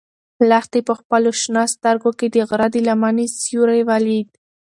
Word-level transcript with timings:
لښتې 0.49 0.79
په 0.87 0.93
خپلو 0.99 1.29
شنه 1.41 1.63
سترګو 1.75 2.11
کې 2.19 2.27
د 2.35 2.37
غره 2.49 2.67
د 2.73 2.75
لمنې 2.87 3.25
سیوری 3.41 3.81
ولید. 3.89 4.27